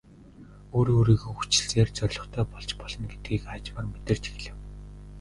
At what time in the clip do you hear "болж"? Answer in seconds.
2.53-2.69